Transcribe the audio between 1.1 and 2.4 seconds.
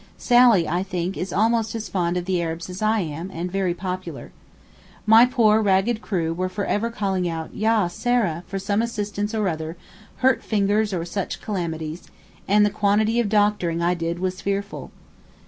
is almost as fond of